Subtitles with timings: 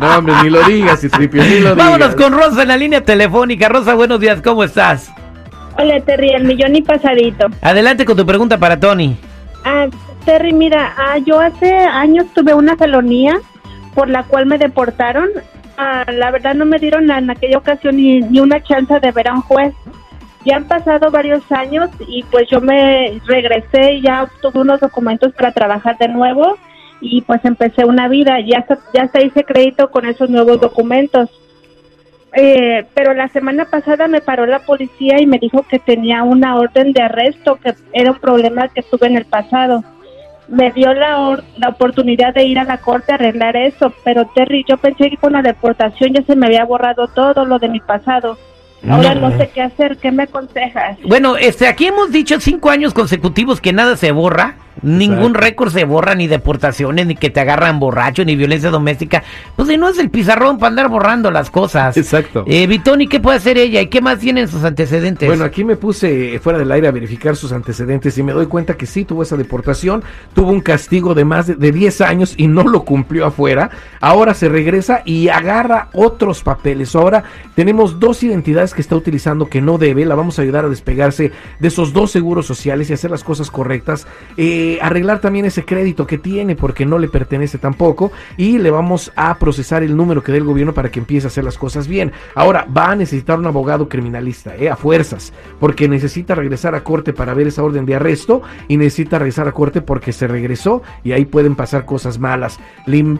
[0.00, 3.68] no, hombre, ni lo digas, Citripio, ni lo Vámonos con Rosa en la línea telefónica.
[3.68, 5.12] Rosa, buenos días, ¿cómo estás?
[5.78, 7.46] Hola, Terry, el millón y pasadito.
[7.60, 9.16] Adelante con tu pregunta para Tony.
[9.64, 9.86] Ah,
[10.24, 13.38] Terry, mira, ah, yo hace años tuve una felonía
[13.94, 15.28] por la cual me deportaron.
[15.78, 19.28] Ah, la verdad no me dieron en aquella ocasión ni, ni una chance de ver
[19.28, 19.74] a un juez
[20.46, 25.32] ya han pasado varios años y pues yo me regresé y ya obtuve unos documentos
[25.32, 26.56] para trabajar de nuevo
[27.00, 28.38] y pues empecé una vida.
[28.40, 28.64] Ya
[28.94, 31.28] ya se hice crédito con esos nuevos documentos.
[32.32, 36.56] Eh, pero la semana pasada me paró la policía y me dijo que tenía una
[36.56, 39.82] orden de arresto, que era un problema que tuve en el pasado.
[40.46, 44.64] Me dio la, la oportunidad de ir a la corte a arreglar eso, pero Terry,
[44.68, 47.80] yo pensé que con la deportación ya se me había borrado todo lo de mi
[47.80, 48.36] pasado.
[48.88, 50.98] Ahora no sé qué hacer, ¿qué me aconsejas?
[51.04, 54.56] Bueno, este, aquí hemos dicho cinco años consecutivos que nada se borra.
[54.82, 59.22] Ningún récord se borra, ni deportaciones, ni que te agarran borracho, ni violencia doméstica.
[59.54, 61.96] Pues si no es el pizarrón para andar borrando las cosas.
[61.96, 62.44] Exacto.
[62.46, 63.80] Eh, Vitoni, ¿qué puede hacer ella?
[63.80, 65.28] ¿Y qué más tienen sus antecedentes?
[65.28, 68.74] Bueno, aquí me puse fuera del aire a verificar sus antecedentes y me doy cuenta
[68.74, 72.46] que sí tuvo esa deportación, tuvo un castigo de más de, de 10 años y
[72.46, 73.70] no lo cumplió afuera.
[74.00, 76.94] Ahora se regresa y agarra otros papeles.
[76.94, 77.24] Ahora
[77.54, 80.04] tenemos dos identidades que está utilizando que no debe.
[80.04, 83.50] La vamos a ayudar a despegarse de esos dos seguros sociales y hacer las cosas
[83.50, 84.06] correctas.
[84.36, 88.72] Eh, eh, arreglar también ese crédito que tiene porque no le pertenece tampoco y le
[88.72, 91.56] vamos a procesar el número que dé el gobierno para que empiece a hacer las
[91.56, 92.10] cosas bien.
[92.34, 97.12] Ahora, va a necesitar un abogado criminalista, eh, a fuerzas, porque necesita regresar a corte
[97.12, 101.12] para ver esa orden de arresto y necesita regresar a corte porque se regresó y
[101.12, 102.58] ahí pueden pasar cosas malas.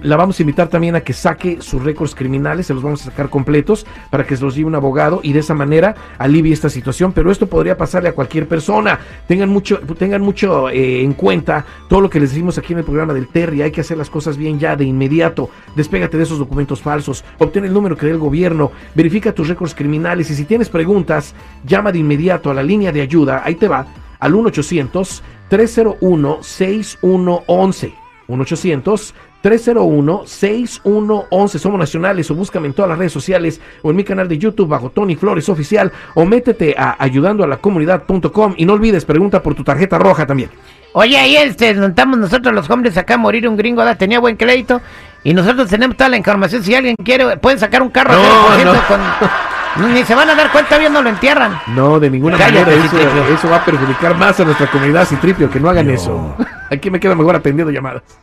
[0.02, 3.10] La vamos a invitar también a que saque sus récords criminales, se los vamos a
[3.10, 6.70] sacar completos para que se los lleve un abogado y de esa manera alivie esta
[6.70, 8.98] situación, pero esto podría pasarle a cualquier persona.
[9.28, 12.84] Tengan mucho, tengan mucho eh, en cuenta todo lo que les decimos aquí en el
[12.84, 15.50] programa del Terry, hay que hacer las cosas bien ya de inmediato.
[15.74, 19.74] Despégate de esos documentos falsos, obtén el número que dé el gobierno, verifica tus récords
[19.74, 20.30] criminales.
[20.30, 21.34] Y si tienes preguntas,
[21.64, 23.86] llama de inmediato a la línea de ayuda, ahí te va,
[24.18, 27.94] al 1 800 301 6111
[28.28, 29.14] 1 800
[29.46, 31.58] 301-6111.
[31.58, 34.68] Somos nacionales o búscame en todas las redes sociales o en mi canal de YouTube
[34.68, 39.42] bajo Tony Flores Oficial o métete a ayudando a la comunidad.com y no olvides, pregunta
[39.42, 40.50] por tu tarjeta roja también.
[40.92, 43.98] Oye, ahí este, nos estamos nosotros los hombres acá a morir un gringo, ¿verdad?
[43.98, 44.80] tenía buen crédito
[45.24, 46.62] y nosotros tenemos toda la información.
[46.62, 48.22] Si alguien quiere, pueden sacar un carro a No,
[48.58, 48.72] 0% no.
[48.88, 49.00] con-
[49.92, 51.52] Ni se van a dar cuenta bien, no lo entierran.
[51.74, 53.28] No, de ninguna Cállate, manera.
[53.34, 56.34] Eso va a perjudicar más a nuestra comunidad, Citripio, que no hagan eso.
[56.70, 58.02] Aquí me queda mejor atendiendo llamadas.